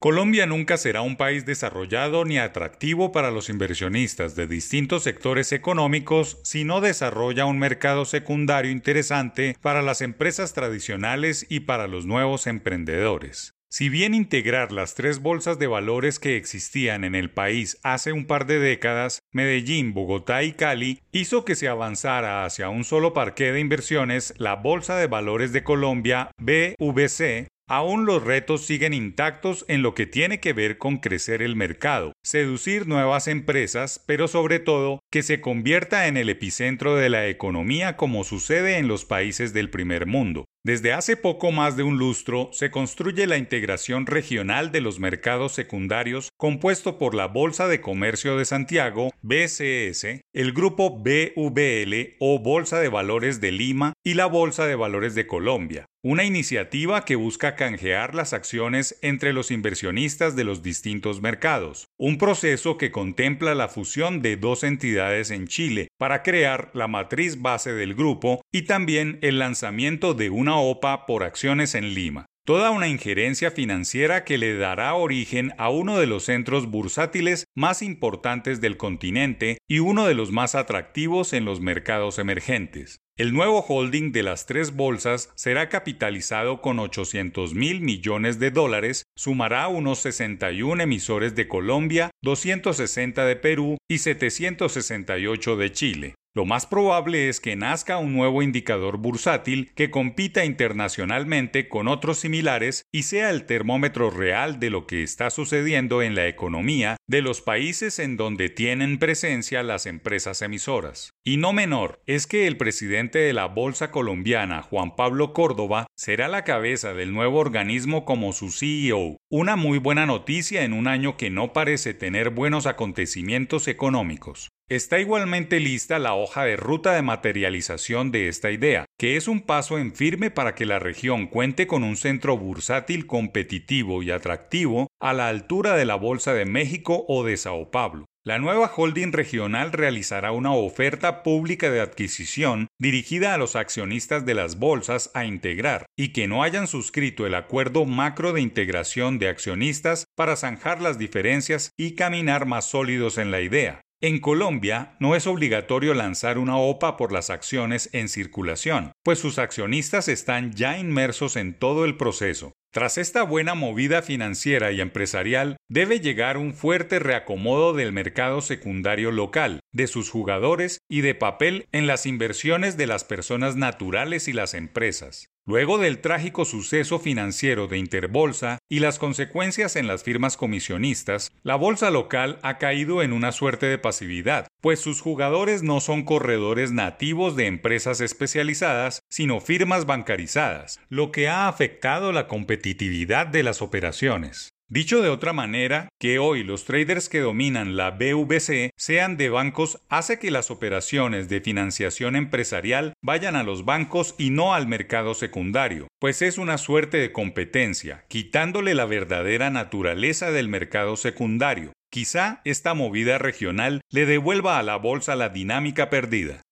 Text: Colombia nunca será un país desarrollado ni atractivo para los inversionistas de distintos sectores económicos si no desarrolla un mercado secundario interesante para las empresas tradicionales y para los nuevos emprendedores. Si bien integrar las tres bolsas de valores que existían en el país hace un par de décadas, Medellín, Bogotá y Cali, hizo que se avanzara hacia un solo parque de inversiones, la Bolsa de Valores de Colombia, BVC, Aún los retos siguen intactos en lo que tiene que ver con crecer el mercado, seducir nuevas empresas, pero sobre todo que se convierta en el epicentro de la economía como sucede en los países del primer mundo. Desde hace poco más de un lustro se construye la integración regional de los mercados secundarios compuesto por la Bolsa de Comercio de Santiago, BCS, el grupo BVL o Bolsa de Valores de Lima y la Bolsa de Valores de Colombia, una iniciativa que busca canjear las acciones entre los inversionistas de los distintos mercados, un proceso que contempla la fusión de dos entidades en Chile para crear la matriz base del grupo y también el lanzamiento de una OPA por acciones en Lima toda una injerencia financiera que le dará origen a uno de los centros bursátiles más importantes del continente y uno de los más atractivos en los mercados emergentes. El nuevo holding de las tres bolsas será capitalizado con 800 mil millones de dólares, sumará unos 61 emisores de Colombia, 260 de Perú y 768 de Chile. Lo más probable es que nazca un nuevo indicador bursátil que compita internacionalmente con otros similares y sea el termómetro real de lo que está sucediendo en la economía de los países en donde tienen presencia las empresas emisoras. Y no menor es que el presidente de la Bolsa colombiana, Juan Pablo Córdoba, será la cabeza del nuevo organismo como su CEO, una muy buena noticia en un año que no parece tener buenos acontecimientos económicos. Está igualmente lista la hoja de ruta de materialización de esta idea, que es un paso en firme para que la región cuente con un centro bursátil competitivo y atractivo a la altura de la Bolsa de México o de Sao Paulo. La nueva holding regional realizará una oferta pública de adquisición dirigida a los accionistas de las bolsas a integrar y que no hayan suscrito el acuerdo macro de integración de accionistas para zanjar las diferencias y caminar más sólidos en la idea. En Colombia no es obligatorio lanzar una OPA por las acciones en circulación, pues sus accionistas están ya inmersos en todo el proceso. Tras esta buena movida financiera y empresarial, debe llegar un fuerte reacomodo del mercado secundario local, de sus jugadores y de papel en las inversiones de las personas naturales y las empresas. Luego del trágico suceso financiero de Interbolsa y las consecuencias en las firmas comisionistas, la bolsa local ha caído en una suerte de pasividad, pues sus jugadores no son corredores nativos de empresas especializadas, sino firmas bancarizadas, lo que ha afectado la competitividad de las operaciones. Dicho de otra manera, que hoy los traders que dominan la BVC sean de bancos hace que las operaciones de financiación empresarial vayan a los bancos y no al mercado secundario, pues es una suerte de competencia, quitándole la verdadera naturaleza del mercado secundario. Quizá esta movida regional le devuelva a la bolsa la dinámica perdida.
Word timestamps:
Colombia 0.00 0.46
nunca 0.46 0.76
será 0.76 1.02
un 1.02 1.16
país 1.16 1.44
desarrollado 1.44 2.24
ni 2.24 2.38
atractivo 2.38 3.10
para 3.10 3.32
los 3.32 3.48
inversionistas 3.48 4.36
de 4.36 4.46
distintos 4.46 5.02
sectores 5.02 5.50
económicos 5.50 6.38
si 6.44 6.62
no 6.62 6.80
desarrolla 6.80 7.46
un 7.46 7.58
mercado 7.58 8.04
secundario 8.04 8.70
interesante 8.70 9.56
para 9.60 9.82
las 9.82 10.00
empresas 10.00 10.52
tradicionales 10.54 11.46
y 11.48 11.60
para 11.60 11.88
los 11.88 12.06
nuevos 12.06 12.46
emprendedores. 12.46 13.54
Si 13.70 13.88
bien 13.88 14.14
integrar 14.14 14.70
las 14.70 14.94
tres 14.94 15.20
bolsas 15.20 15.58
de 15.58 15.66
valores 15.66 16.20
que 16.20 16.36
existían 16.36 17.02
en 17.02 17.16
el 17.16 17.28
país 17.28 17.80
hace 17.82 18.12
un 18.12 18.24
par 18.24 18.46
de 18.46 18.60
décadas, 18.60 19.18
Medellín, 19.32 19.94
Bogotá 19.94 20.44
y 20.44 20.52
Cali, 20.52 21.02
hizo 21.10 21.44
que 21.44 21.56
se 21.56 21.66
avanzara 21.66 22.44
hacia 22.44 22.68
un 22.68 22.84
solo 22.84 23.12
parque 23.12 23.50
de 23.50 23.58
inversiones, 23.58 24.32
la 24.38 24.54
Bolsa 24.54 24.96
de 24.96 25.08
Valores 25.08 25.52
de 25.52 25.64
Colombia, 25.64 26.30
BVC, 26.38 27.48
Aún 27.70 28.06
los 28.06 28.24
retos 28.24 28.64
siguen 28.64 28.94
intactos 28.94 29.66
en 29.68 29.82
lo 29.82 29.94
que 29.94 30.06
tiene 30.06 30.40
que 30.40 30.54
ver 30.54 30.78
con 30.78 30.96
crecer 30.96 31.42
el 31.42 31.54
mercado, 31.54 32.14
seducir 32.24 32.88
nuevas 32.88 33.28
empresas, 33.28 34.02
pero 34.06 34.26
sobre 34.26 34.58
todo 34.58 35.00
que 35.10 35.22
se 35.22 35.42
convierta 35.42 36.06
en 36.06 36.16
el 36.16 36.30
epicentro 36.30 36.96
de 36.96 37.10
la 37.10 37.26
economía 37.26 37.98
como 37.98 38.24
sucede 38.24 38.78
en 38.78 38.88
los 38.88 39.04
países 39.04 39.52
del 39.52 39.68
primer 39.68 40.06
mundo. 40.06 40.46
Desde 40.64 40.92
hace 40.92 41.16
poco 41.16 41.52
más 41.52 41.76
de 41.76 41.84
un 41.84 41.98
lustro 41.98 42.50
se 42.52 42.70
construye 42.70 43.26
la 43.28 43.38
integración 43.38 44.06
regional 44.06 44.72
de 44.72 44.80
los 44.80 44.98
mercados 44.98 45.52
secundarios 45.52 46.30
compuesto 46.36 46.98
por 46.98 47.14
la 47.14 47.26
Bolsa 47.26 47.68
de 47.68 47.80
Comercio 47.80 48.36
de 48.36 48.44
Santiago, 48.44 49.12
BCS, 49.22 50.20
el 50.34 50.52
grupo 50.52 50.98
BVL 50.98 52.16
o 52.18 52.40
Bolsa 52.40 52.80
de 52.80 52.88
Valores 52.88 53.40
de 53.40 53.52
Lima 53.52 53.92
y 54.04 54.14
la 54.14 54.26
Bolsa 54.26 54.66
de 54.66 54.74
Valores 54.74 55.14
de 55.14 55.28
Colombia, 55.28 55.86
una 56.02 56.24
iniciativa 56.24 57.04
que 57.04 57.16
busca 57.16 57.54
canjear 57.54 58.16
las 58.16 58.32
acciones 58.32 58.98
entre 59.00 59.32
los 59.32 59.52
inversionistas 59.52 60.34
de 60.34 60.44
los 60.44 60.62
distintos 60.62 61.22
mercados, 61.22 61.87
un 61.98 62.16
proceso 62.16 62.78
que 62.78 62.92
contempla 62.92 63.56
la 63.56 63.68
fusión 63.68 64.22
de 64.22 64.36
dos 64.36 64.62
entidades 64.62 65.32
en 65.32 65.48
Chile 65.48 65.88
para 65.98 66.22
crear 66.22 66.70
la 66.72 66.86
matriz 66.86 67.42
base 67.42 67.72
del 67.72 67.94
grupo 67.94 68.40
y 68.52 68.62
también 68.62 69.18
el 69.20 69.40
lanzamiento 69.40 70.14
de 70.14 70.30
una 70.30 70.56
OPA 70.58 71.06
por 71.06 71.24
acciones 71.24 71.74
en 71.74 71.94
Lima 71.94 72.27
toda 72.48 72.70
una 72.70 72.88
injerencia 72.88 73.50
financiera 73.50 74.24
que 74.24 74.38
le 74.38 74.56
dará 74.56 74.94
origen 74.94 75.52
a 75.58 75.68
uno 75.68 75.98
de 75.98 76.06
los 76.06 76.24
centros 76.24 76.70
bursátiles 76.70 77.44
más 77.54 77.82
importantes 77.82 78.62
del 78.62 78.78
continente 78.78 79.58
y 79.68 79.80
uno 79.80 80.06
de 80.06 80.14
los 80.14 80.32
más 80.32 80.54
atractivos 80.54 81.34
en 81.34 81.44
los 81.44 81.60
mercados 81.60 82.18
emergentes. 82.18 83.00
El 83.18 83.34
nuevo 83.34 83.60
holding 83.60 84.12
de 84.12 84.22
las 84.22 84.46
tres 84.46 84.74
bolsas 84.74 85.30
será 85.34 85.68
capitalizado 85.68 86.62
con 86.62 86.78
800 86.78 87.52
mil 87.52 87.82
millones 87.82 88.38
de 88.38 88.50
dólares, 88.50 89.02
sumará 89.14 89.68
unos 89.68 89.98
61 89.98 90.82
emisores 90.82 91.34
de 91.34 91.48
Colombia, 91.48 92.12
260 92.22 93.26
de 93.26 93.36
Perú 93.36 93.76
y 93.90 93.98
768 93.98 95.56
de 95.58 95.72
Chile. 95.72 96.14
Lo 96.34 96.44
más 96.44 96.66
probable 96.66 97.28
es 97.28 97.40
que 97.40 97.56
nazca 97.56 97.98
un 97.98 98.14
nuevo 98.14 98.42
indicador 98.42 98.98
bursátil 98.98 99.72
que 99.74 99.90
compita 99.90 100.44
internacionalmente 100.44 101.68
con 101.68 101.88
otros 101.88 102.18
similares 102.18 102.84
y 102.92 103.02
sea 103.02 103.30
el 103.30 103.44
termómetro 103.44 104.10
real 104.10 104.60
de 104.60 104.70
lo 104.70 104.86
que 104.86 105.02
está 105.02 105.30
sucediendo 105.30 106.00
en 106.00 106.14
la 106.14 106.28
economía 106.28 106.96
de 107.08 107.22
los 107.22 107.40
países 107.40 107.98
en 107.98 108.16
donde 108.16 108.50
tienen 108.50 108.98
presencia 108.98 109.64
las 109.64 109.86
empresas 109.86 110.40
emisoras. 110.42 111.14
Y 111.24 111.38
no 111.38 111.52
menor 111.52 112.00
es 112.06 112.26
que 112.26 112.46
el 112.46 112.56
presidente 112.56 113.18
de 113.18 113.32
la 113.32 113.46
Bolsa 113.46 113.90
colombiana, 113.90 114.62
Juan 114.62 114.94
Pablo 114.94 115.32
Córdoba, 115.32 115.87
será 115.98 116.28
la 116.28 116.44
cabeza 116.44 116.94
del 116.94 117.12
nuevo 117.12 117.40
organismo 117.40 118.04
como 118.04 118.32
su 118.32 118.52
CEO, 118.52 119.16
una 119.28 119.56
muy 119.56 119.78
buena 119.78 120.06
noticia 120.06 120.62
en 120.62 120.72
un 120.72 120.86
año 120.86 121.16
que 121.16 121.28
no 121.28 121.52
parece 121.52 121.92
tener 121.92 122.30
buenos 122.30 122.66
acontecimientos 122.66 123.66
económicos. 123.66 124.48
Está 124.68 125.00
igualmente 125.00 125.58
lista 125.58 125.98
la 125.98 126.14
hoja 126.14 126.44
de 126.44 126.56
ruta 126.56 126.92
de 126.92 127.02
materialización 127.02 128.12
de 128.12 128.28
esta 128.28 128.52
idea, 128.52 128.84
que 128.96 129.16
es 129.16 129.26
un 129.26 129.40
paso 129.40 129.76
en 129.76 129.92
firme 129.92 130.30
para 130.30 130.54
que 130.54 130.66
la 130.66 130.78
región 130.78 131.26
cuente 131.26 131.66
con 131.66 131.82
un 131.82 131.96
centro 131.96 132.36
bursátil 132.36 133.06
competitivo 133.06 134.04
y 134.04 134.12
atractivo 134.12 134.86
a 135.00 135.12
la 135.14 135.28
altura 135.28 135.74
de 135.74 135.84
la 135.84 135.96
Bolsa 135.96 136.32
de 136.32 136.44
México 136.44 137.06
o 137.08 137.24
de 137.24 137.36
Sao 137.36 137.72
Paulo. 137.72 138.04
La 138.28 138.38
nueva 138.38 138.70
holding 138.76 139.12
regional 139.12 139.72
realizará 139.72 140.32
una 140.32 140.52
oferta 140.52 141.22
pública 141.22 141.70
de 141.70 141.80
adquisición 141.80 142.66
dirigida 142.78 143.32
a 143.32 143.38
los 143.38 143.56
accionistas 143.56 144.26
de 144.26 144.34
las 144.34 144.58
bolsas 144.58 145.10
a 145.14 145.24
integrar 145.24 145.86
y 145.96 146.12
que 146.12 146.28
no 146.28 146.42
hayan 146.42 146.66
suscrito 146.66 147.24
el 147.24 147.34
acuerdo 147.34 147.86
macro 147.86 148.34
de 148.34 148.42
integración 148.42 149.18
de 149.18 149.30
accionistas 149.30 150.04
para 150.14 150.36
zanjar 150.36 150.82
las 150.82 150.98
diferencias 150.98 151.72
y 151.78 151.94
caminar 151.94 152.44
más 152.44 152.66
sólidos 152.66 153.16
en 153.16 153.30
la 153.30 153.40
idea. 153.40 153.80
En 154.02 154.20
Colombia 154.20 154.94
no 155.00 155.16
es 155.16 155.26
obligatorio 155.26 155.94
lanzar 155.94 156.36
una 156.36 156.58
OPA 156.58 156.98
por 156.98 157.12
las 157.12 157.30
acciones 157.30 157.88
en 157.94 158.10
circulación, 158.10 158.92
pues 159.02 159.20
sus 159.20 159.38
accionistas 159.38 160.06
están 160.06 160.52
ya 160.52 160.76
inmersos 160.76 161.34
en 161.34 161.58
todo 161.58 161.86
el 161.86 161.96
proceso. 161.96 162.52
Tras 162.78 162.96
esta 162.96 163.24
buena 163.24 163.56
movida 163.56 164.02
financiera 164.02 164.70
y 164.70 164.80
empresarial, 164.80 165.56
debe 165.68 165.98
llegar 165.98 166.36
un 166.36 166.54
fuerte 166.54 167.00
reacomodo 167.00 167.72
del 167.72 167.90
mercado 167.90 168.40
secundario 168.40 169.10
local, 169.10 169.58
de 169.72 169.88
sus 169.88 170.10
jugadores 170.10 170.78
y 170.88 171.00
de 171.00 171.16
papel 171.16 171.66
en 171.72 171.88
las 171.88 172.06
inversiones 172.06 172.76
de 172.76 172.86
las 172.86 173.02
personas 173.02 173.56
naturales 173.56 174.28
y 174.28 174.32
las 174.32 174.54
empresas. 174.54 175.28
Luego 175.48 175.78
del 175.78 176.00
trágico 176.00 176.44
suceso 176.44 176.98
financiero 176.98 177.68
de 177.68 177.78
Interbolsa 177.78 178.58
y 178.68 178.80
las 178.80 178.98
consecuencias 178.98 179.76
en 179.76 179.86
las 179.86 180.04
firmas 180.04 180.36
comisionistas, 180.36 181.32
la 181.42 181.56
bolsa 181.56 181.90
local 181.90 182.38
ha 182.42 182.58
caído 182.58 183.02
en 183.02 183.14
una 183.14 183.32
suerte 183.32 183.64
de 183.64 183.78
pasividad, 183.78 184.46
pues 184.60 184.80
sus 184.80 185.00
jugadores 185.00 185.62
no 185.62 185.80
son 185.80 186.04
corredores 186.04 186.72
nativos 186.72 187.36
de 187.36 187.46
empresas 187.46 188.00
especializadas, 188.00 189.02
sino 189.08 189.40
firmas 189.40 189.86
bancarizadas, 189.86 190.80
lo 190.88 191.12
que 191.12 191.28
ha 191.28 191.48
afectado 191.48 192.12
la 192.12 192.28
competitividad 192.28 193.26
de 193.26 193.42
las 193.42 193.62
operaciones. 193.62 194.50
Dicho 194.70 195.00
de 195.00 195.08
otra 195.08 195.32
manera, 195.32 195.88
que 195.98 196.18
hoy 196.18 196.44
los 196.44 196.66
traders 196.66 197.08
que 197.08 197.20
dominan 197.20 197.78
la 197.78 197.92
BVC 197.92 198.72
sean 198.76 199.16
de 199.16 199.30
bancos 199.30 199.80
hace 199.88 200.18
que 200.18 200.30
las 200.30 200.50
operaciones 200.50 201.30
de 201.30 201.40
financiación 201.40 202.16
empresarial 202.16 202.92
vayan 203.00 203.34
a 203.34 203.44
los 203.44 203.64
bancos 203.64 204.14
y 204.18 204.28
no 204.28 204.52
al 204.52 204.66
mercado 204.66 205.14
secundario, 205.14 205.88
pues 205.98 206.20
es 206.20 206.36
una 206.36 206.58
suerte 206.58 206.98
de 206.98 207.12
competencia, 207.12 208.04
quitándole 208.08 208.74
la 208.74 208.84
verdadera 208.84 209.48
naturaleza 209.48 210.30
del 210.32 210.50
mercado 210.50 210.96
secundario. 210.96 211.72
Quizá 211.90 212.42
esta 212.44 212.74
movida 212.74 213.16
regional 213.16 213.80
le 213.90 214.04
devuelva 214.04 214.58
a 214.58 214.62
la 214.62 214.76
bolsa 214.76 215.16
la 215.16 215.30
dinámica 215.30 215.88
perdida. 215.88 216.42